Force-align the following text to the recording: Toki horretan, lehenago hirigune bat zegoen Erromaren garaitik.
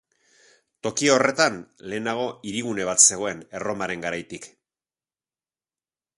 Toki 0.85 1.11
horretan, 1.15 1.59
lehenago 1.93 2.23
hirigune 2.53 2.89
bat 2.91 3.05
zegoen 3.05 3.45
Erromaren 3.61 4.09
garaitik. 4.09 4.53